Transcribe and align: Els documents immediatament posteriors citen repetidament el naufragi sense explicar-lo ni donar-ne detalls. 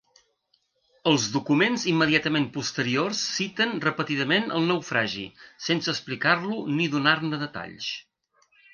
Els 1.11 1.27
documents 1.35 1.85
immediatament 1.91 2.47
posteriors 2.55 3.21
citen 3.35 3.75
repetidament 3.85 4.51
el 4.59 4.67
naufragi 4.75 5.29
sense 5.69 5.95
explicar-lo 5.97 6.61
ni 6.77 6.93
donar-ne 6.99 7.45
detalls. 7.49 7.97